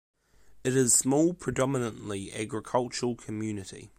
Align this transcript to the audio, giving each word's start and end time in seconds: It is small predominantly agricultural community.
It 0.63 0.75
is 0.75 0.95
small 0.95 1.31
predominantly 1.35 2.33
agricultural 2.33 3.15
community. 3.17 3.89